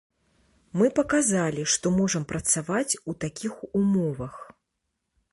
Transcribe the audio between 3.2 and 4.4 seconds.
такіх умовах.